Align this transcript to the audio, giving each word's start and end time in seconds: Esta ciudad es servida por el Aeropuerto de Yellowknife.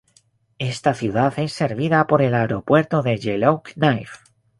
Esta 0.57 0.95
ciudad 0.95 1.31
es 1.37 1.53
servida 1.53 2.07
por 2.07 2.23
el 2.23 2.33
Aeropuerto 2.33 3.03
de 3.03 3.17
Yellowknife. 3.17 4.17